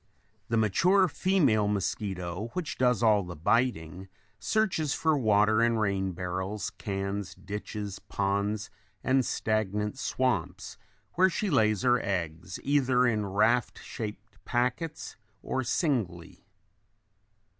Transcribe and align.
The 0.49 0.57
mature 0.57 1.07
female 1.07 1.67
mosquito, 1.67 2.49
which 2.53 2.79
does 2.79 3.03
all 3.03 3.21
the 3.21 3.35
biting, 3.35 4.07
searches 4.39 4.95
for 4.95 5.15
water 5.15 5.61
in 5.61 5.77
rain 5.77 6.13
barrels, 6.13 6.71
cans, 6.71 7.35
ditches, 7.35 7.99
ponds, 7.99 8.71
and 9.03 9.23
stagnant 9.23 9.99
swamps 9.99 10.79
where 11.13 11.29
she 11.29 11.51
lays 11.51 11.83
her 11.83 12.01
eggs 12.03 12.59
either 12.63 13.05
in 13.05 13.27
raft 13.27 13.77
shaped 13.83 14.43
packets 14.43 15.17
or 15.43 15.63
singly. 15.63 16.47